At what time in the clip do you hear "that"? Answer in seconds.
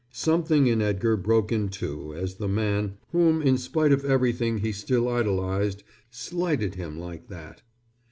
7.27-7.61